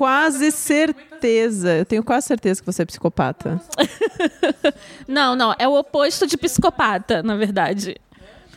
[0.00, 3.60] quase certeza, eu tenho quase certeza que você é psicopata.
[5.06, 7.96] Não, não, é o oposto de psicopata, na verdade.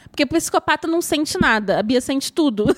[0.10, 2.74] Porque psicopata não sente nada, a Bia sente tudo.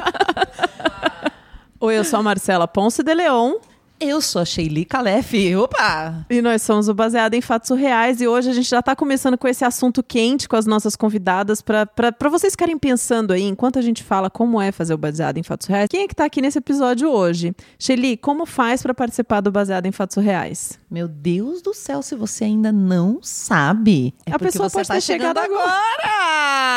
[1.78, 3.56] Oi, eu sou a Marcela Ponce de Leon.
[4.02, 5.54] Eu sou a Sheili Calef.
[5.56, 6.24] Opa!
[6.30, 8.22] E nós somos o Baseado em Fatos Reais.
[8.22, 11.60] E hoje a gente já está começando com esse assunto quente com as nossas convidadas,
[11.60, 15.42] para vocês ficarem pensando aí, enquanto a gente fala como é fazer o Baseado em
[15.42, 15.86] Fatos Reais.
[15.90, 17.54] Quem é que está aqui nesse episódio hoje?
[17.78, 20.78] Shelly, como faz para participar do Baseado em Fatos Reais?
[20.90, 25.02] Meu Deus do céu, se você ainda não sabe, é a pessoa pode tá ter
[25.02, 26.69] chegando chegado agora!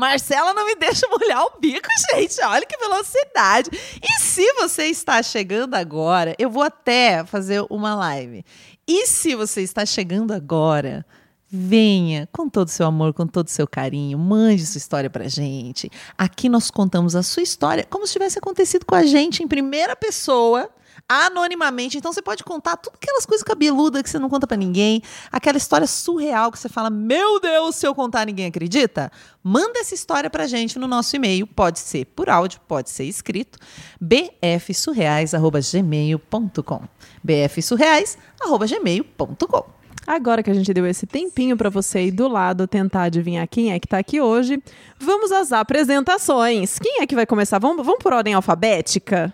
[0.00, 2.42] Marcela não me deixa molhar o bico, gente.
[2.42, 3.70] Olha que velocidade.
[4.02, 8.42] E se você está chegando agora, eu vou até fazer uma live.
[8.88, 11.04] E se você está chegando agora,
[11.46, 15.28] venha com todo o seu amor, com todo o seu carinho, mande sua história pra
[15.28, 15.90] gente.
[16.16, 19.94] Aqui nós contamos a sua história como se tivesse acontecido com a gente em primeira
[19.94, 20.70] pessoa
[21.08, 21.98] anonimamente.
[21.98, 25.58] Então você pode contar tudo aquelas coisas cabeludas que você não conta pra ninguém, aquela
[25.58, 29.10] história surreal que você fala: "Meu Deus, se eu contar ninguém acredita".
[29.42, 33.58] Manda essa história pra gente no nosso e-mail, pode ser por áudio, pode ser escrito,
[34.00, 36.82] bfsurreais@gmail.com.
[37.24, 39.80] bfsurreais@gmail.com.
[40.06, 43.72] Agora que a gente deu esse tempinho para você aí do lado tentar adivinhar quem
[43.72, 44.60] é que tá aqui hoje,
[44.98, 46.78] vamos às apresentações.
[46.78, 47.58] Quem é que vai começar?
[47.58, 49.32] Vamos, vamos por ordem alfabética?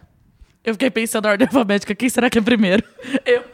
[0.67, 2.83] Eu fiquei pensando na ordem alfabética, quem será que é primeiro?
[3.25, 3.45] Eu,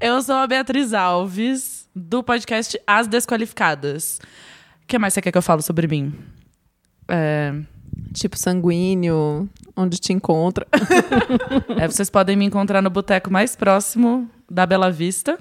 [0.00, 4.18] eu sou a Beatriz Alves, do podcast As Desqualificadas.
[4.82, 6.12] O que mais você quer que eu fale sobre mim?
[7.08, 7.54] É,
[8.12, 10.66] Tipo sanguíneo, onde te encontra.
[11.80, 15.38] é, vocês podem me encontrar no boteco mais próximo da Bela Vista.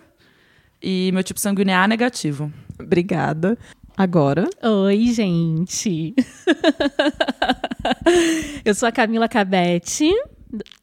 [0.82, 2.52] E meu tipo sanguíneo é A negativo.
[2.80, 3.58] Obrigada.
[3.98, 6.16] Agora, Oi, gente.
[8.64, 10.10] Eu sou a Camila Cabete,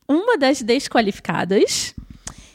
[0.08, 1.94] uma das desqualificadas.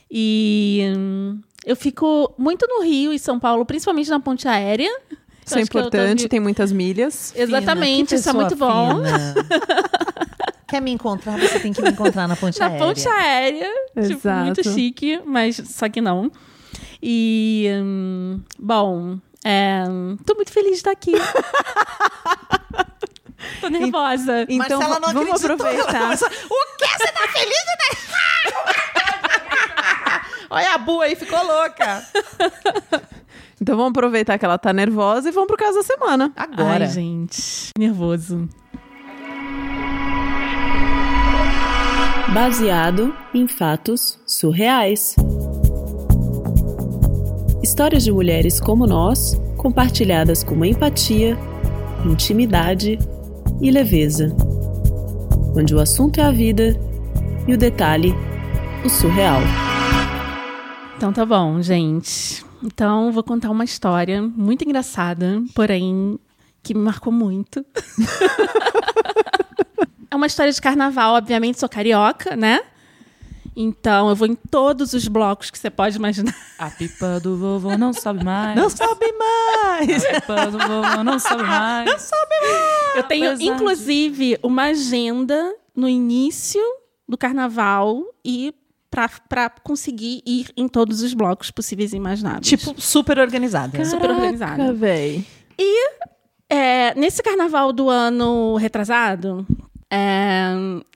[0.10, 4.90] E hum, eu fico muito no Rio e São Paulo, principalmente na ponte aérea.
[5.46, 7.34] isso é tô importante, vi- tem muitas milhas.
[7.36, 9.02] Exatamente, Fina, isso é muito bom.
[10.68, 11.40] Quer me encontrar?
[11.40, 12.80] Você tem que me encontrar na ponte Na aérea.
[12.86, 13.70] ponte aérea.
[13.90, 14.46] Tipo, Exato.
[14.46, 16.32] muito chique, mas só que não.
[17.02, 19.84] E, hum, bom, é,
[20.26, 21.12] tô muito feliz de estar aqui.
[23.62, 24.46] tô nervosa.
[24.50, 25.68] Então, Marcela não vamos acreditou.
[25.68, 26.14] aproveitar.
[26.14, 26.86] O quê?
[26.98, 27.74] Você tá feliz, né?
[30.50, 32.04] Olha a Bu aí, ficou louca.
[33.62, 36.32] Então vamos aproveitar que ela tá nervosa e vamos pro caso da semana.
[36.36, 36.86] Agora.
[36.86, 38.48] Ai, gente, nervoso.
[42.34, 45.16] Baseado em fatos surreais.
[47.64, 51.38] Histórias de mulheres como nós, compartilhadas com empatia,
[52.06, 53.00] intimidade
[53.62, 54.36] e leveza.
[55.56, 56.80] Onde o assunto é a vida
[57.48, 58.14] e o detalhe,
[58.84, 59.42] o surreal.
[60.98, 62.44] Então tá bom, gente.
[62.64, 66.18] Então vou contar uma história muito engraçada, porém
[66.62, 67.66] que me marcou muito.
[70.10, 72.62] é uma história de carnaval, obviamente sou carioca, né?
[73.56, 76.34] Então eu vou em todos os blocos que você pode imaginar.
[76.58, 78.56] A pipa do vovô não sobe mais.
[78.56, 80.06] Não sobe mais.
[80.06, 81.86] A pipa do vovô não sobe mais.
[81.86, 82.23] Não sobe
[82.96, 86.62] Eu tenho, inclusive, uma agenda no início
[87.08, 88.54] do carnaval e
[88.90, 92.48] pra, pra conseguir ir em todos os blocos possíveis e imagináveis.
[92.48, 93.84] Tipo, super organizada.
[93.86, 94.58] super organizada.
[94.58, 95.26] Caraca, véi.
[96.50, 99.44] É, nesse carnaval do ano retrasado,
[99.90, 100.52] é,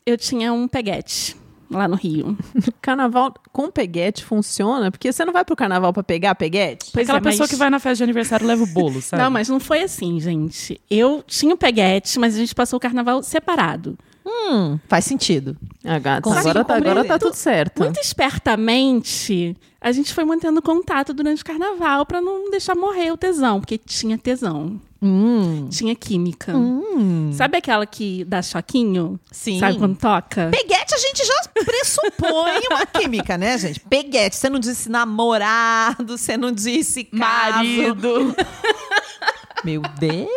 [0.06, 1.36] eu tinha um peguete
[1.70, 2.38] lá no Rio.
[2.82, 4.90] Carnaval com peguete funciona?
[4.92, 6.90] Porque você não vai pro carnaval pra pegar peguete?
[6.94, 9.22] Pois Aquela é, mas- pessoa que vai na festa de aniversário leva o bolo, sabe?
[9.24, 10.80] Não, mas não foi assim, gente.
[10.90, 13.98] Eu tinha o peguete, mas a gente passou o carnaval separado.
[14.30, 15.56] Hum, faz sentido.
[15.86, 17.84] Ah, gata, agora, tá, agora tá tudo certo.
[17.84, 23.18] Muito espertamente, a gente foi mantendo contato durante o carnaval pra não deixar morrer o
[23.18, 25.68] tesão, porque tinha tesão, Hum.
[25.70, 26.56] tinha química.
[26.56, 27.32] Hum.
[27.34, 29.20] Sabe aquela que dá choquinho?
[29.32, 29.60] Sim.
[29.60, 30.50] Sabe quando toca?
[30.52, 33.80] Peguete a gente já pressupõe uma química, né, gente?
[33.82, 37.58] Peguete, você não disse namorado, você não disse caso.
[37.58, 38.36] Marido.
[39.64, 40.30] Meu Deus.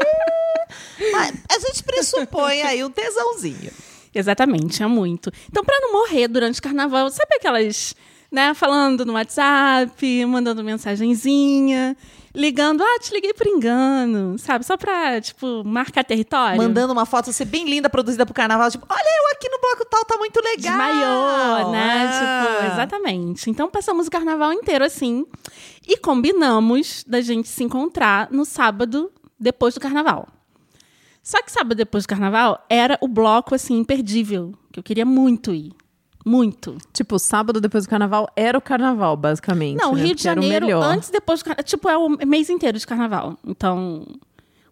[1.13, 3.71] Mas a gente pressupõe aí um tesãozinho.
[4.15, 5.31] Exatamente, tinha muito.
[5.49, 7.95] Então, pra não morrer durante o carnaval, sabe aquelas,
[8.31, 11.97] né, falando no WhatsApp, mandando mensagenzinha,
[12.35, 14.65] ligando, ah, te liguei por engano, sabe?
[14.65, 16.57] Só pra, tipo, marcar território.
[16.57, 19.85] Mandando uma foto assim, bem linda, produzida pro carnaval, tipo, olha eu aqui no bloco
[19.91, 20.77] tal, tá muito legal.
[20.79, 22.09] Desmaiou, né?
[22.09, 22.47] Ah.
[22.47, 23.51] Tipo, exatamente.
[23.51, 25.27] Então passamos o carnaval inteiro assim.
[25.87, 30.29] E combinamos da gente se encontrar no sábado depois do carnaval.
[31.23, 34.55] Só que sábado depois do carnaval era o bloco, assim, imperdível.
[34.73, 35.73] Que eu queria muito ir.
[36.25, 36.77] Muito.
[36.93, 39.79] Tipo, sábado depois do carnaval era o carnaval, basicamente.
[39.79, 40.03] Não, né?
[40.03, 40.85] Rio de Porque era o Janeiro, melhor.
[40.85, 41.65] antes e depois do carnaval.
[41.65, 43.39] Tipo, é o mês inteiro de carnaval.
[43.47, 44.07] Então,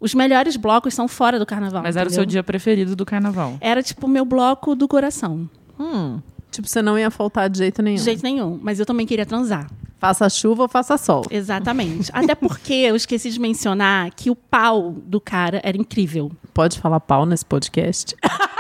[0.00, 1.82] os melhores blocos são fora do carnaval.
[1.82, 2.32] Mas era o seu entendeu?
[2.32, 3.56] dia preferido do carnaval.
[3.60, 5.48] Era, tipo, o meu bloco do coração.
[5.78, 6.20] Hum.
[6.50, 7.96] Tipo, você não ia faltar de jeito nenhum.
[7.96, 8.58] De jeito nenhum.
[8.62, 9.70] Mas eu também queria transar.
[9.98, 11.24] Faça chuva ou faça sol.
[11.28, 12.10] Exatamente.
[12.14, 16.30] Até porque eu esqueci de mencionar que o pau do cara era incrível.
[16.54, 18.14] Pode falar pau nesse podcast?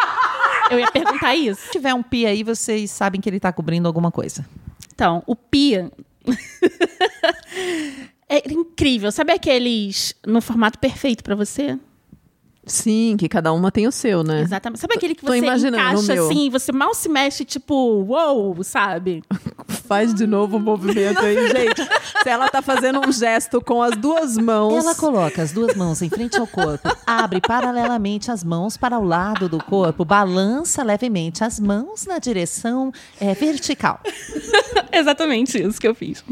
[0.70, 1.62] Eu ia perguntar isso.
[1.62, 4.44] Se tiver um pi aí, vocês sabem que ele tá cobrindo alguma coisa.
[4.94, 5.90] Então, o pia.
[8.28, 9.10] é incrível.
[9.10, 11.78] Sabe aqueles no formato perfeito pra você?
[12.68, 14.42] Sim, que cada uma tem o seu, né?
[14.42, 14.80] Exatamente.
[14.80, 16.26] Sabe aquele que Tô você encaixa meu.
[16.26, 19.24] assim, você mal se mexe, tipo, uou, sabe?
[19.88, 21.82] Faz de novo o movimento aí, gente.
[22.22, 24.84] Se ela tá fazendo um gesto com as duas mãos.
[24.84, 29.04] Ela coloca as duas mãos em frente ao corpo, abre paralelamente as mãos para o
[29.04, 34.00] lado do corpo, balança levemente as mãos na direção é, vertical.
[34.92, 36.22] Exatamente isso que eu fiz.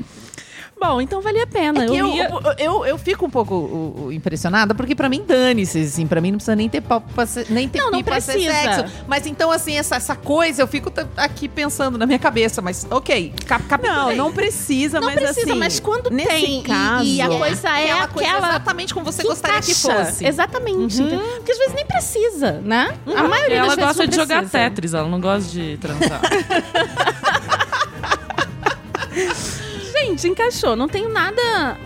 [0.78, 1.84] Bom, então valia a pena.
[1.84, 2.30] É eu, eu, ia...
[2.58, 6.36] eu, eu fico um pouco o- impressionada, porque pra mim, dane-se, assim, pra mim não
[6.36, 8.52] precisa nem ter pau pra ser, nem ter Não, não pra ser precisa.
[8.52, 8.84] sexo.
[9.08, 13.32] Mas então, assim, essa, essa coisa, eu fico aqui pensando na minha cabeça, mas ok,
[13.46, 14.16] cap Não, capitulei.
[14.16, 17.68] não precisa, Não mas precisa, assim, mas quando nesse tem e- caso, e, a coisa
[17.68, 20.26] é aquela aquela, coisa exatamente como você que gostaria que fosse.
[20.26, 21.00] Exatamente.
[21.00, 21.20] entendeu?
[21.36, 22.94] Porque às vezes nem precisa, né?
[23.16, 24.58] A maioria ela das vezes gosta não de jogar precisa.
[24.58, 26.20] Tetris, ela não gosta de transar.
[30.00, 30.76] Gente, encaixou.
[30.76, 31.76] Não tenho nada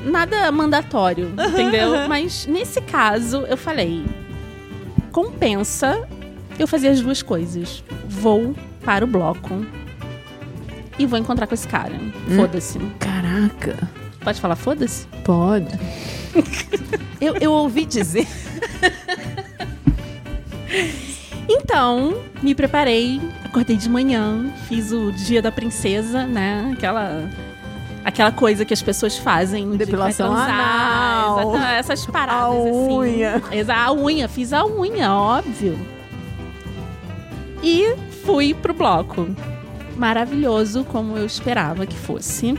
[0.00, 2.08] nada mandatório, entendeu?
[2.08, 4.04] Mas nesse caso, eu falei,
[5.10, 6.06] compensa
[6.58, 7.82] eu fazer as duas coisas.
[8.08, 8.54] Vou
[8.84, 9.64] para o bloco
[10.98, 11.94] e vou encontrar com esse cara.
[12.36, 12.78] Foda-se.
[12.98, 13.76] Caraca,
[14.20, 15.06] Pode falar foda-se?
[15.24, 15.78] pode.
[17.20, 18.28] Eu, eu ouvi dizer.
[21.48, 26.70] Então, me preparei, acordei de manhã, fiz o dia da princesa, né?
[26.74, 27.28] Aquela
[28.04, 31.54] aquela coisa que as pessoas fazem Depilação transar, anal.
[31.54, 32.92] exata- essas paradas A assim.
[32.98, 33.42] unha.
[33.52, 35.78] Exa- A unha, fiz a unha, óbvio.
[37.62, 39.28] E fui pro bloco.
[39.96, 42.54] Maravilhoso como eu esperava que fosse.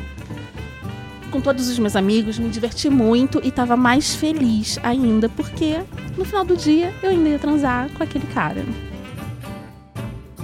[1.31, 5.76] Com todos os meus amigos, me diverti muito e tava mais feliz ainda, porque
[6.18, 8.66] no final do dia eu ainda ia transar com aquele cara.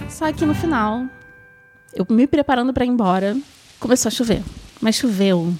[0.07, 1.05] Só que no final,
[1.93, 3.35] eu me preparando pra ir embora,
[3.79, 4.43] começou a chover.
[4.79, 5.53] Mas choveu.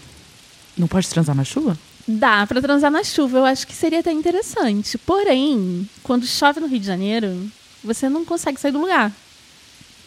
[0.77, 1.75] não pode transar na chuva?
[2.07, 4.95] Dá pra transar na chuva, eu acho que seria até interessante.
[4.95, 7.49] Porém, quando chove no Rio de Janeiro,
[7.83, 9.11] você não consegue sair do lugar.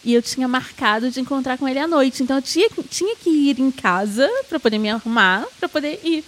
[0.03, 3.29] E eu tinha marcado de encontrar com ele à noite, então eu tinha, tinha que
[3.29, 6.23] ir em casa pra poder me arrumar, pra poder ir.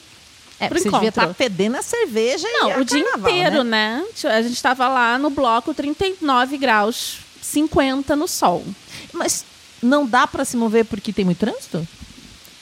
[0.60, 1.22] É, Pro você devia encontro.
[1.24, 4.04] estar fedendo a cerveja e Não, a o dia carnaval, inteiro, né?
[4.24, 4.30] né?
[4.30, 8.64] A gente tava lá no bloco 39 graus, 50 no sol.
[9.12, 9.44] Mas
[9.82, 11.88] não dá pra se mover porque tem muito trânsito?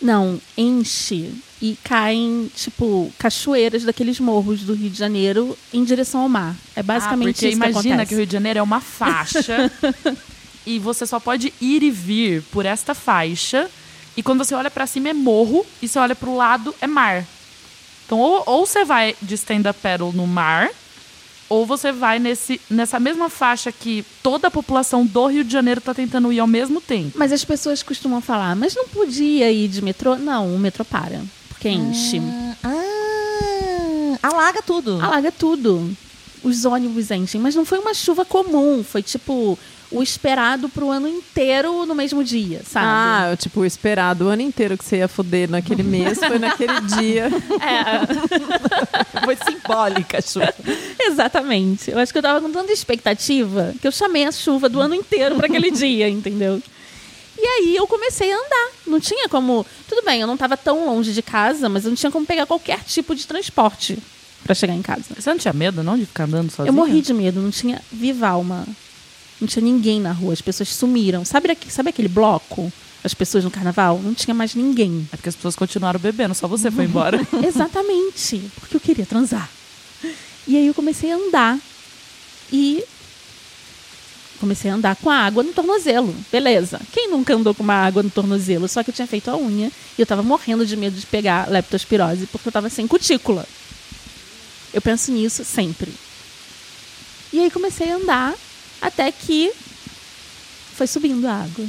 [0.02, 1.30] Não, enche
[1.62, 6.56] e caem, tipo, cachoeiras daqueles morros do Rio de Janeiro em direção ao mar.
[6.74, 8.08] É basicamente ah, porque isso que imagina acontece.
[8.08, 9.70] que, o Rio de Janeiro é uma faixa
[10.69, 13.68] e você só pode ir e vir por esta faixa.
[14.16, 17.25] E quando você olha pra cima é morro e você olha pro lado é mar.
[18.06, 20.69] Então ou, ou você vai de stand-up paddle no mar,
[21.50, 25.81] ou você vai nesse, nessa mesma faixa que toda a população do Rio de Janeiro
[25.81, 27.18] tá tentando ir ao mesmo tempo.
[27.18, 30.16] Mas as pessoas costumam falar, mas não podia ir de metrô?
[30.18, 32.21] Não, o metrô para, porque enche.
[32.64, 34.99] Ah, alaga tudo.
[35.02, 35.97] Alaga tudo.
[36.44, 37.40] Os ônibus enchem.
[37.42, 39.58] Mas não foi uma chuva comum, foi tipo
[39.92, 42.86] o esperado pro ano inteiro no mesmo dia, sabe?
[42.88, 46.80] Ah, tipo, o esperado o ano inteiro que você ia foder naquele mês, foi naquele
[46.81, 47.26] dia.
[47.60, 48.30] É,
[49.26, 50.54] Foi simbólica a chuva.
[51.00, 51.92] exatamente.
[51.92, 54.96] Eu acho que eu tava com tanta expectativa que eu chamei a chuva do ano
[54.96, 56.62] inteiro para aquele dia, entendeu?
[57.38, 58.69] E aí eu comecei a andar.
[58.86, 59.66] Não tinha como.
[59.88, 62.46] Tudo bem, eu não tava tão longe de casa, mas eu não tinha como pegar
[62.46, 63.98] qualquer tipo de transporte
[64.44, 65.04] para chegar em casa.
[65.18, 66.69] Você não tinha medo, não, de ficar andando sozinha?
[66.69, 68.66] Eu morri de medo, não tinha viva alma.
[69.40, 71.24] Não tinha ninguém na rua, as pessoas sumiram.
[71.24, 72.72] Sabe, sabe aquele bloco?
[73.04, 74.00] As pessoas no carnaval?
[74.04, 75.08] Não tinha mais ninguém.
[75.14, 77.19] É porque as pessoas continuaram bebendo, só você foi embora.
[77.46, 79.50] Exatamente, porque eu queria transar.
[80.46, 81.58] E aí eu comecei a andar.
[82.52, 82.84] E
[84.40, 86.16] comecei a andar com a água no tornozelo.
[86.31, 86.81] Beleza.
[86.92, 88.68] Quem nunca andou com uma água no tornozelo?
[88.68, 91.50] Só que eu tinha feito a unha e eu tava morrendo de medo de pegar
[91.50, 93.46] leptospirose porque eu tava sem cutícula.
[94.73, 95.92] Eu penso nisso sempre.
[97.31, 98.33] E aí comecei a andar
[98.81, 99.52] até que
[100.76, 101.66] foi subindo a água.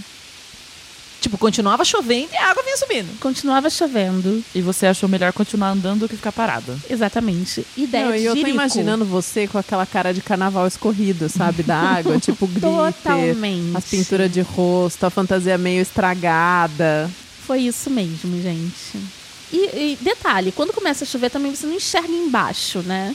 [1.21, 3.21] Tipo, continuava chovendo e a água vinha subindo.
[3.21, 4.42] Continuava chovendo.
[4.54, 6.78] E você achou melhor continuar andando do que ficar parada.
[6.88, 7.66] Exatamente.
[7.76, 8.54] Ideia Não, de e eu tô Jerico.
[8.57, 11.62] imaginando você com aquela cara de carnaval escorrido, sabe?
[11.62, 13.76] Da água, tipo glitter, Totalmente.
[13.76, 17.11] as pinturas de rosto, a fantasia meio estragada.
[17.47, 18.99] Foi isso mesmo, gente.
[19.52, 19.57] E,
[19.92, 23.14] e detalhe, quando começa a chover também você não enxerga embaixo, né?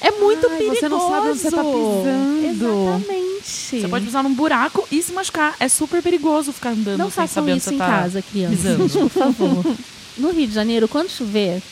[0.00, 0.80] É muito Ai, perigoso.
[0.80, 2.46] você não sabe onde você tá pisando.
[2.46, 3.42] Exatamente.
[3.80, 5.54] Você pode pisar num buraco e se machucar.
[5.60, 8.22] É super perigoso ficar andando Não sem façam saber onde isso você em tá casa,
[8.22, 8.88] crianças, pisando.
[9.10, 9.76] por favor.
[10.18, 11.62] No Rio de Janeiro, quando chover,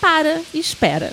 [0.00, 1.12] para e espera.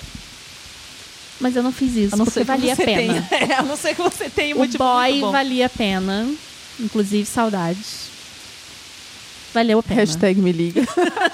[1.40, 3.22] Mas eu não fiz isso, porque valia a pena.
[3.22, 5.32] Tenha, é, a não ser que você tenha um O motivo boy muito bom.
[5.32, 6.28] valia a pena.
[6.80, 8.13] Inclusive, saudades.
[9.54, 10.00] Valeu a pena.
[10.00, 10.82] Hashtag me liga.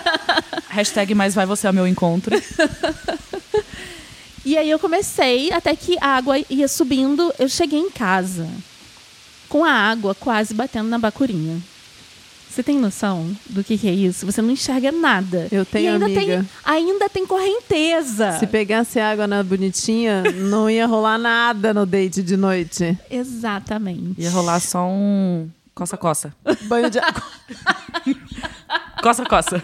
[0.68, 2.36] Hashtag mais vai você ao meu encontro.
[4.42, 7.32] E aí eu comecei, até que a água ia subindo.
[7.38, 8.48] Eu cheguei em casa
[9.50, 11.60] com a água quase batendo na bacurinha.
[12.48, 14.26] Você tem noção do que, que é isso?
[14.26, 15.46] Você não enxerga nada.
[15.52, 16.20] Eu tenho e ainda amiga.
[16.20, 18.38] tem ainda tem correnteza.
[18.38, 22.98] Se pegasse água na bonitinha, não ia rolar nada no date de noite.
[23.10, 24.14] Exatamente.
[24.20, 26.34] Ia rolar só um coça-coça.
[26.62, 27.22] Banho de água.
[29.02, 29.62] Coça-coça.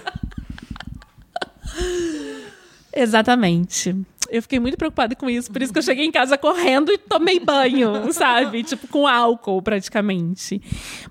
[2.92, 3.94] Exatamente.
[4.30, 6.98] Eu fiquei muito preocupada com isso, por isso que eu cheguei em casa correndo e
[6.98, 8.62] tomei banho, sabe?
[8.64, 10.60] Tipo, com álcool, praticamente.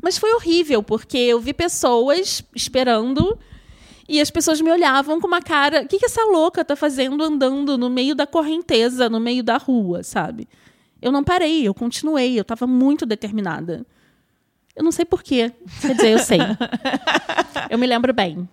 [0.01, 3.37] Mas foi horrível, porque eu vi pessoas esperando
[4.07, 5.83] e as pessoas me olhavam com uma cara.
[5.83, 9.57] O que, que essa louca tá fazendo andando no meio da correnteza, no meio da
[9.57, 10.47] rua, sabe?
[11.01, 13.85] Eu não parei, eu continuei, eu tava muito determinada.
[14.75, 15.51] Eu não sei porquê.
[15.81, 16.39] Quer dizer, eu sei.
[17.69, 18.47] Eu me lembro bem.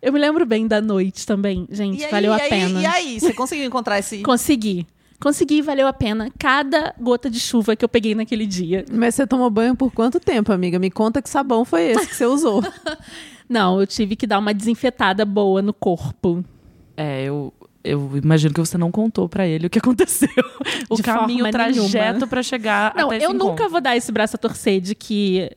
[0.00, 2.00] Eu me lembro bem da noite também, gente.
[2.00, 2.82] E aí, valeu e a aí, pena.
[2.82, 4.22] E aí, você conseguiu encontrar esse...
[4.22, 4.86] Consegui.
[5.18, 6.30] Consegui, valeu a pena.
[6.38, 8.84] Cada gota de chuva que eu peguei naquele dia.
[8.92, 10.78] Mas você tomou banho por quanto tempo, amiga?
[10.78, 12.62] Me conta que sabão foi esse que você usou.
[13.48, 16.44] Não, eu tive que dar uma desinfetada boa no corpo.
[16.96, 17.52] É, eu,
[17.84, 20.28] eu imagino que você não contou pra ele o que aconteceu.
[20.88, 24.10] O De caminho, o trajeto pra chegar Não, até esse eu nunca vou dar esse
[24.10, 25.50] braço a torcer de que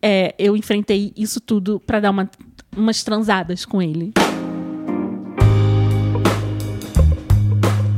[0.00, 2.30] é, eu enfrentei isso tudo pra dar uma-
[2.76, 4.12] umas transadas com ele.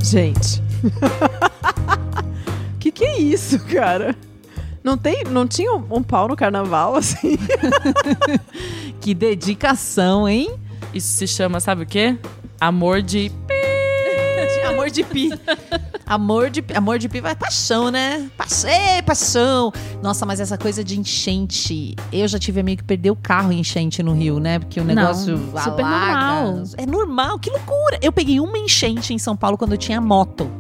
[0.02, 0.62] Gente.
[2.78, 4.14] que que é isso, cara?
[4.82, 7.38] Não, tem, não tinha um, um pau no carnaval, assim?
[9.00, 10.54] Que dedicação, hein?
[10.94, 12.16] Isso se chama, sabe o quê?
[12.60, 13.30] Amor de...
[14.68, 15.30] Amor de pi.
[16.06, 18.28] Amor de, amor de pi vai paixão, né?
[18.66, 19.72] Ê, paixão.
[20.02, 21.94] Nossa, mas essa coisa de enchente.
[22.12, 24.58] Eu já tive amigo que perdeu o carro em enchente no Rio, né?
[24.58, 26.42] Porque o Não, negócio super alaga.
[26.44, 26.64] normal.
[26.76, 27.98] É normal, que loucura.
[28.02, 30.50] Eu peguei uma enchente em São Paulo quando eu tinha moto.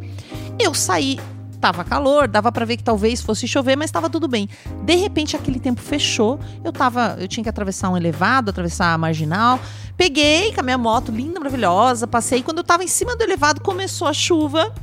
[0.58, 1.18] Eu saí,
[1.64, 4.50] tava calor, dava pra ver que talvez fosse chover, mas tava tudo bem.
[4.82, 6.38] De repente aquele tempo fechou.
[6.62, 9.58] Eu tava, eu tinha que atravessar um elevado, atravessar a marginal.
[9.96, 12.42] Peguei com a minha moto linda, maravilhosa, passei.
[12.42, 14.74] Quando eu tava em cima do elevado, começou a chuva.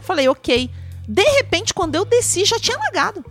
[0.00, 0.70] Falei, ok.
[1.06, 3.22] De repente, quando eu desci, já tinha alagado.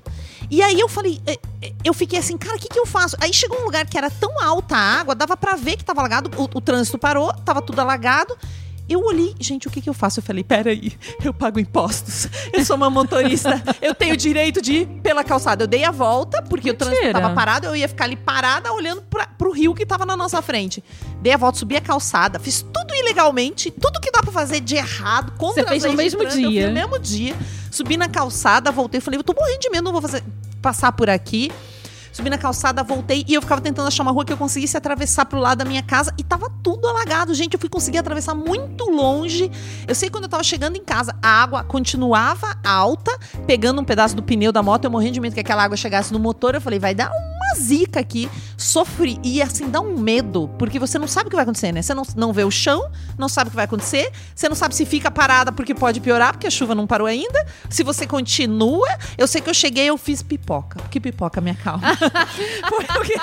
[0.51, 3.15] E aí eu falei, eh, eh, eu fiquei assim, cara, o que, que eu faço?
[3.19, 6.01] Aí chegou um lugar que era tão alta a água, dava pra ver que tava
[6.01, 8.37] alagado, o, o trânsito parou, tava tudo alagado.
[8.89, 10.19] Eu olhei, gente, o que, que eu faço?
[10.19, 10.93] Eu falei, peraí,
[11.23, 15.63] eu pago impostos, eu sou uma motorista, eu tenho direito de ir pela calçada.
[15.63, 17.21] Eu dei a volta, porque o trânsito Mentira.
[17.21, 20.41] tava parado, eu ia ficar ali parada olhando pra, pro rio que tava na nossa
[20.41, 20.83] frente.
[21.21, 24.75] Dei a volta, subi a calçada, fiz tudo ilegalmente, tudo que dá pra fazer de
[24.75, 26.67] errado, contra Você fez no mesmo trânsito, dia.
[26.67, 27.35] no mesmo dia.
[27.69, 30.23] Subi na calçada, voltei, falei, eu tô morrendo de medo, não vou fazer,
[30.61, 31.51] passar por aqui.
[32.19, 35.23] Subi na calçada, voltei e eu ficava tentando achar uma rua que eu conseguisse atravessar
[35.23, 37.33] pro lado da minha casa e tava tudo alagado.
[37.33, 39.49] Gente, eu fui conseguir atravessar muito longe.
[39.87, 44.17] Eu sei quando eu tava chegando em casa, a água continuava alta, pegando um pedaço
[44.17, 44.83] do pneu da moto.
[44.83, 46.55] Eu morrendo de medo que aquela água chegasse no motor.
[46.55, 47.09] Eu falei, vai dar
[47.49, 48.29] uma zica aqui.
[48.57, 49.17] Sofri.
[49.23, 51.81] E assim, dá um medo, porque você não sabe o que vai acontecer, né?
[51.81, 54.11] Você não, não vê o chão, não sabe o que vai acontecer.
[54.35, 57.45] Você não sabe se fica parada porque pode piorar, porque a chuva não parou ainda.
[57.69, 58.87] Se você continua,
[59.17, 60.79] eu sei que eu cheguei, eu fiz pipoca.
[60.91, 61.83] Que pipoca me acalma.
[62.93, 63.15] Porque-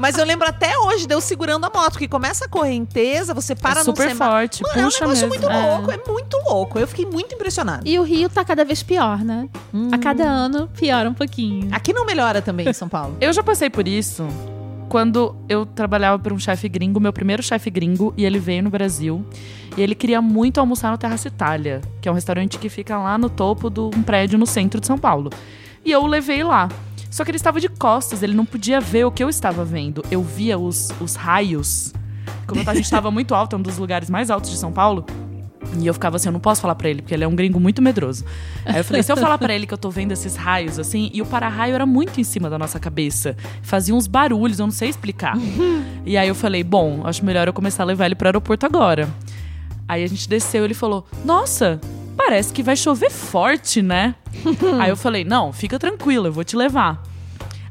[0.00, 3.54] Mas eu lembro até hoje de eu segurando a moto, que começa a correnteza, você
[3.54, 4.30] para é super semáforo.
[4.30, 5.28] forte, Mano, é um puxa negócio mesmo.
[5.28, 5.66] muito É.
[5.76, 6.78] louco, é muito louco.
[6.78, 7.82] Eu fiquei muito impressionada.
[7.88, 9.48] E o Rio tá cada vez pior, né?
[9.92, 11.68] A cada ano piora um pouquinho.
[11.72, 13.16] Aqui não melhora também em São Paulo.
[13.20, 14.26] Eu já passei por isso
[14.90, 18.70] quando eu trabalhava para um chefe gringo, meu primeiro chefe gringo, e ele veio no
[18.70, 19.24] Brasil.
[19.76, 23.16] E ele queria muito almoçar no Terraça Itália, que é um restaurante que fica lá
[23.16, 25.30] no topo de um prédio no centro de São Paulo.
[25.84, 26.68] E eu o levei lá.
[27.08, 30.04] Só que ele estava de costas, ele não podia ver o que eu estava vendo.
[30.10, 31.92] Eu via os, os raios.
[32.44, 35.06] Como a gente estava muito alto, é um dos lugares mais altos de São Paulo.
[35.78, 37.60] E eu ficava assim, eu não posso falar pra ele, porque ele é um gringo
[37.60, 38.24] muito medroso.
[38.64, 41.10] Aí eu falei, se eu falar pra ele que eu tô vendo esses raios assim,
[41.12, 43.36] e o para-raio era muito em cima da nossa cabeça.
[43.62, 45.36] Fazia uns barulhos, eu não sei explicar.
[46.04, 49.08] e aí eu falei, bom, acho melhor eu começar a levar ele pro aeroporto agora.
[49.86, 51.80] Aí a gente desceu, ele falou, nossa,
[52.16, 54.14] parece que vai chover forte, né?
[54.80, 57.02] aí eu falei, não, fica tranquilo, eu vou te levar.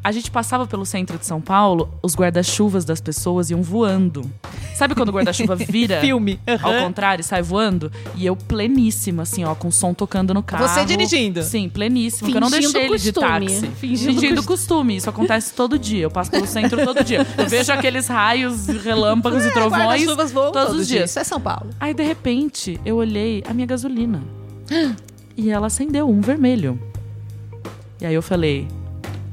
[0.02, 4.30] A gente passava pelo centro de São Paulo, os guarda-chuvas das pessoas iam voando.
[4.74, 6.40] Sabe quando o guarda-chuva vira Filme.
[6.62, 7.92] ao contrário, sai voando?
[8.16, 10.66] E eu pleníssima, assim, ó, com o som tocando no carro.
[10.66, 11.44] Você dirigindo?
[11.44, 12.22] Sim, pleníssima.
[12.28, 13.68] porque eu não deixei ele de táxi.
[13.76, 14.96] Fingindo Fingindo, costume.
[14.96, 16.04] Isso acontece todo dia.
[16.04, 17.28] Eu passo pelo centro todo dia.
[17.38, 21.00] Eu vejo aqueles raios, relâmpagos e trovões Guarda-chuvas voam todos todo os dia.
[21.00, 21.10] dias.
[21.10, 21.72] Isso é São Paulo.
[21.78, 24.24] Aí, de repente, eu olhei a minha gasolina.
[25.36, 26.80] e ela acendeu um vermelho.
[28.00, 28.66] E aí eu falei,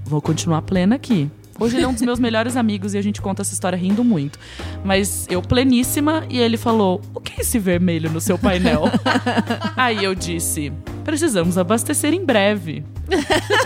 [0.06, 1.30] vou continuar plena aqui.
[1.58, 4.04] Hoje ele é um dos meus melhores amigos e a gente conta essa história rindo
[4.04, 4.38] muito.
[4.84, 8.84] Mas eu pleníssima e ele falou: O que é esse vermelho no seu painel?
[9.75, 10.70] Aí eu disse:
[11.02, 12.84] Precisamos abastecer em breve.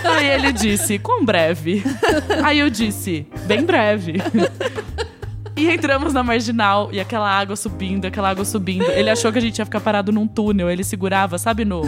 [0.04, 1.82] Aí ele disse: Quão breve?
[2.44, 4.14] Aí eu disse: Bem breve.
[5.56, 8.88] E entramos na marginal e aquela água subindo, aquela água subindo.
[8.90, 10.70] Ele achou que a gente ia ficar parado num túnel.
[10.70, 11.82] Ele segurava, sabe, no.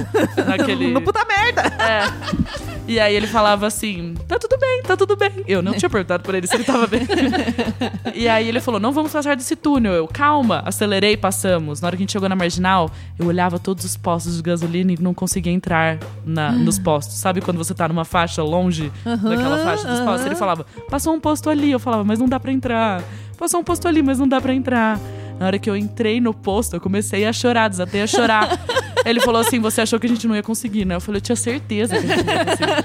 [0.47, 0.89] Naquele.
[0.93, 1.63] No puta merda.
[1.83, 2.72] É.
[2.87, 5.31] E aí ele falava assim: tá tudo bem, tá tudo bem.
[5.47, 7.03] Eu não tinha perguntado pra ele se ele tava bem.
[8.15, 9.93] e aí ele falou: não vamos passar desse túnel.
[9.93, 11.81] Eu, calma, acelerei, passamos.
[11.81, 14.93] Na hora que a gente chegou na marginal, eu olhava todos os postos de gasolina
[14.93, 17.15] e não conseguia entrar na- nos postos.
[17.17, 20.27] Sabe quando você tá numa faixa longe daquela faixa dos postos?
[20.27, 21.71] Ele falava: passou um posto ali.
[21.71, 23.03] Eu falava: mas não dá pra entrar.
[23.39, 24.99] Passou um posto ali, mas não dá pra entrar.
[25.43, 28.49] Na hora que eu entrei no posto, eu comecei a chorar, desatei a chorar.
[29.05, 30.95] Ele falou assim: Você achou que a gente não ia conseguir, né?
[30.95, 32.85] Eu falei: Eu tinha certeza que a gente não ia conseguir.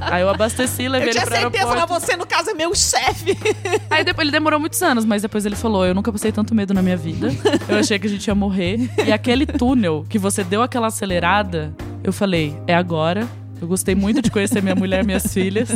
[0.00, 1.92] Aí eu abasteci, levei Eu ele tinha pro certeza, aeroporto.
[1.92, 3.36] mas você, no caso, é meu chefe.
[3.90, 6.72] Aí depois ele demorou muitos anos, mas depois ele falou: Eu nunca passei tanto medo
[6.72, 7.28] na minha vida.
[7.68, 8.88] Eu achei que a gente ia morrer.
[9.06, 13.28] E aquele túnel que você deu aquela acelerada, eu falei: É agora.
[13.60, 15.68] Eu gostei muito de conhecer minha mulher e minhas filhas,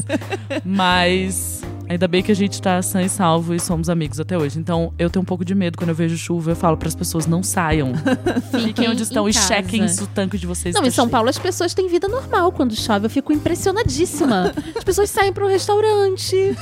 [0.64, 4.58] mas ainda bem que a gente tá sã e salvo e somos amigos até hoje.
[4.58, 6.52] Então eu tenho um pouco de medo quando eu vejo chuva.
[6.52, 7.92] Eu falo pras pessoas: não saiam.
[8.64, 9.48] Fiquem onde estão e casa.
[9.48, 11.10] chequem se o tanque de vocês Não, tá em São cheio.
[11.12, 13.06] Paulo as pessoas têm vida normal quando chove.
[13.06, 14.54] Eu fico impressionadíssima.
[14.76, 16.36] As pessoas saem para um restaurante.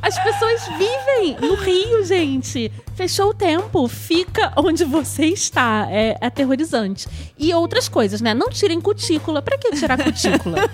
[0.00, 2.70] As pessoas vivem no Rio, gente.
[2.94, 5.88] Fechou o tempo, fica onde você está.
[5.90, 7.08] É aterrorizante.
[7.38, 8.34] E outras coisas, né?
[8.34, 9.40] Não tirem cutícula.
[9.42, 10.70] Pra que tirar cutícula?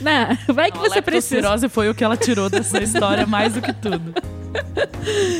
[0.00, 0.38] né?
[0.48, 1.63] Vai que A você precisa.
[1.64, 4.14] Leptospirose foi o que ela tirou dessa história mais do que tudo.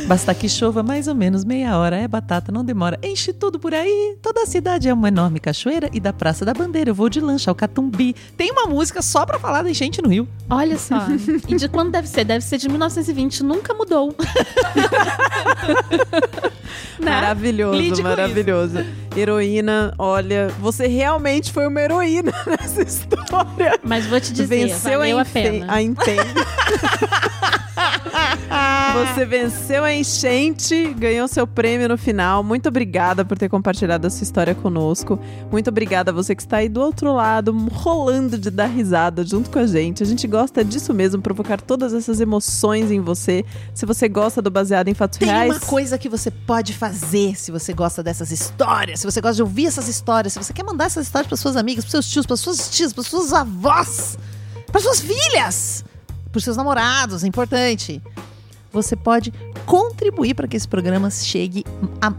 [0.06, 2.98] Basta que chova mais ou menos meia hora, é batata, não demora.
[3.02, 4.16] Enche tudo por aí.
[4.20, 7.20] Toda a cidade é uma enorme cachoeira e da Praça da Bandeira eu vou de
[7.20, 8.14] lancha ao Catumbi.
[8.36, 10.28] Tem uma música só pra falar da enchente no Rio.
[10.50, 10.98] Olha só.
[11.48, 12.24] E de quando deve ser?
[12.24, 13.42] Deve ser de 1920.
[13.42, 14.14] Nunca mudou.
[17.02, 18.78] Maravilhoso, Lide maravilhoso.
[19.16, 23.78] Heroína, olha, você realmente foi uma heroína nessa história.
[23.82, 25.66] Mas vou te dizer, venceu valeu a, a pena.
[25.68, 27.33] a.
[29.04, 32.42] Você venceu a enchente, ganhou seu prêmio no final.
[32.42, 35.20] Muito obrigada por ter compartilhado a sua história conosco.
[35.52, 39.50] Muito obrigada a você que está aí do outro lado, rolando de dar risada junto
[39.50, 40.02] com a gente.
[40.02, 43.44] A gente gosta disso mesmo, provocar todas essas emoções em você.
[43.74, 47.36] Se você gosta do Baseado em Fatos Tem Reais, uma coisa que você pode fazer
[47.36, 50.64] se você gosta dessas histórias, se você gosta de ouvir essas histórias, se você quer
[50.64, 54.18] mandar essas histórias para suas amigas, para seus tios, para suas tias, para suas avós,
[54.72, 55.84] para suas filhas,
[56.32, 58.02] para seus namorados, é importante.
[58.74, 59.32] Você pode
[59.64, 61.64] contribuir para que esse programa chegue
[62.02, 62.12] a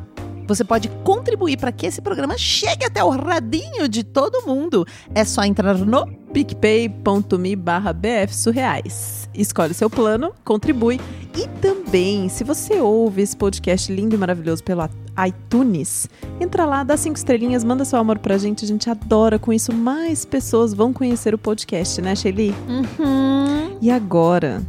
[0.47, 4.85] você pode contribuir para que esse programa chegue até o radinho de todo mundo.
[5.13, 9.27] É só entrar no picpay.me barra bfsurreais.
[9.33, 10.99] Escolhe seu plano, contribui.
[11.35, 14.87] E também, se você ouve esse podcast lindo e maravilhoso pelo
[15.25, 16.07] iTunes,
[16.39, 18.65] entra lá, dá cinco estrelinhas, manda seu amor pra gente.
[18.65, 19.73] A gente adora com isso.
[19.73, 22.53] Mais pessoas vão conhecer o podcast, né, Shelly?
[22.69, 23.77] Uhum.
[23.81, 24.61] E agora,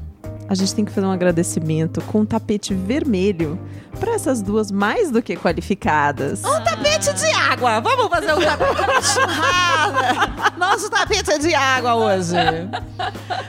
[0.48, 3.58] a gente tem que fazer um agradecimento com um tapete vermelho
[3.98, 6.44] para essas duas mais do que qualificadas.
[6.44, 7.80] Um tapete de água.
[7.80, 10.52] Vamos fazer um tapete de churrada.
[10.58, 12.34] Nosso tapete é de água hoje.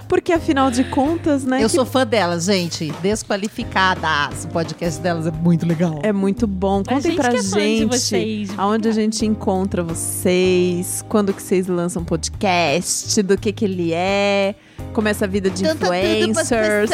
[0.07, 1.61] Porque afinal de contas, né?
[1.61, 2.91] Eu que sou fã delas, gente.
[3.01, 4.45] Desqualificadas.
[4.45, 5.99] O podcast delas é muito legal.
[6.01, 6.79] É muito bom.
[6.87, 8.49] A Contem gente pra que é fã de gente vocês.
[8.57, 14.55] aonde a gente encontra vocês, quando que vocês lançam podcast, do que que ele é,
[14.93, 16.89] como é essa vida de influencers.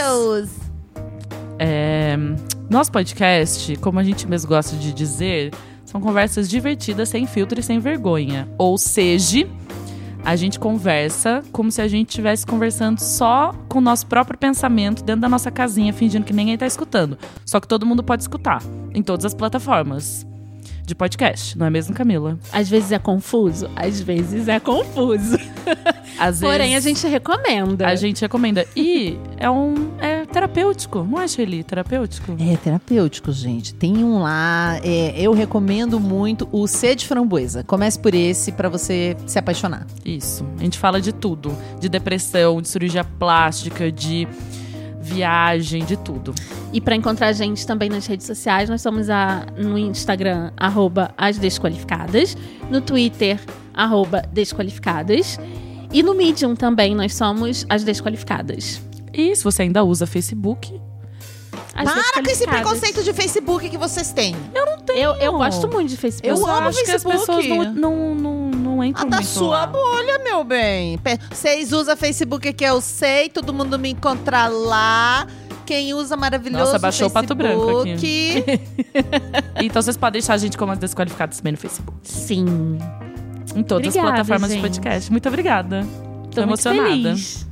[1.60, 2.17] É,
[2.69, 5.52] nosso podcast, como a gente mesmo gosta de dizer,
[5.86, 8.48] são conversas divertidas, sem filtro e sem vergonha.
[8.58, 9.48] Ou seja,
[10.26, 15.04] a gente conversa como se a gente estivesse conversando só com o nosso próprio pensamento
[15.04, 17.17] dentro da nossa casinha, fingindo que ninguém tá escutando.
[17.46, 18.62] Só que todo mundo pode escutar,
[18.93, 20.26] em todas as plataformas.
[20.86, 22.38] De podcast, não é mesmo, Camila?
[22.52, 25.38] Às vezes é confuso, às vezes é confuso.
[26.19, 27.88] Às Porém, a vezes, gente recomenda.
[27.88, 28.65] a gente recomenda.
[28.76, 31.63] E é um é terapêutico, não é, Shelly?
[31.63, 32.36] Terapêutico?
[32.39, 33.74] É terapêutico, gente.
[33.74, 37.63] Tem um lá, é, eu recomendo muito o C de framboesa.
[37.63, 39.88] Comece por esse pra você se apaixonar.
[40.06, 40.46] Isso.
[40.60, 44.28] A gente fala de tudo: de depressão, de cirurgia plástica, de
[45.04, 46.34] viagem, de tudo.
[46.72, 51.13] E pra encontrar a gente também nas redes sociais, nós somos a, no Instagram, arroba
[51.18, 52.38] as desqualificadas,
[52.70, 53.39] no Twitter,
[53.74, 55.39] arroba desqualificadas.
[55.92, 58.82] E no Medium também nós somos as desqualificadas.
[59.13, 60.82] E se você ainda usa Facebook,
[61.76, 64.36] As Para com esse preconceito de Facebook que vocês têm.
[64.96, 66.28] Eu, eu gosto muito de Facebook.
[66.28, 67.20] Eu só amo acho que as Facebook.
[67.20, 68.42] pessoas não, não, não,
[68.76, 69.68] não entram A da muito sua lá.
[69.68, 71.00] bolha, meu bem.
[71.32, 75.28] Vocês usam Facebook que eu sei, todo mundo me encontra lá.
[75.66, 78.62] Quem usa maravilhoso Nossa, baixou o pato branco Facebook.
[79.64, 81.98] Então vocês podem deixar a gente como as desqualificadas também no Facebook.
[82.04, 82.78] Sim.
[83.56, 84.62] Em todas Obrigada, as plataformas gente.
[84.62, 85.12] de podcast.
[85.12, 85.82] Muito obrigada.
[86.34, 86.90] Tô muito emocionada.
[86.90, 87.48] feliz.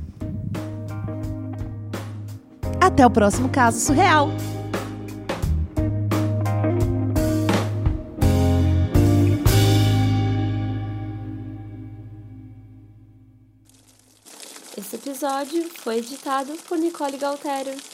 [2.80, 4.30] Até o próximo caso surreal.
[15.22, 17.91] Episódio foi editado por Nicole Galtério.